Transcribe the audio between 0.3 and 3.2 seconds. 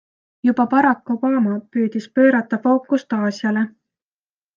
Juba Barack Obama püüdis pöörata fookust